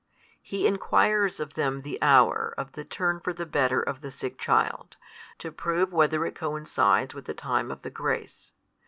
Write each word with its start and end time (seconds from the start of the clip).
He 0.41 0.65
enquires 0.65 1.39
of 1.39 1.53
them 1.53 1.83
the 1.83 2.01
hour 2.01 2.55
of 2.57 2.71
the 2.71 2.83
turn 2.83 3.19
for 3.19 3.33
the 3.33 3.45
better 3.45 3.79
of 3.83 4.01
the 4.01 4.09
sick 4.09 4.39
child, 4.39 4.97
to 5.37 5.51
prove 5.51 5.93
whether 5.93 6.25
it 6.25 6.33
coincides 6.33 7.13
with 7.13 7.25
the 7.25 7.35
time 7.35 7.69
of 7.69 7.83
the 7.83 7.91
grace. 7.91 8.51